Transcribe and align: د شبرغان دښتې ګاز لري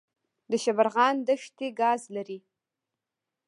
د 0.49 0.51
شبرغان 0.63 1.15
دښتې 1.27 1.67
ګاز 1.81 2.01
لري 2.15 2.39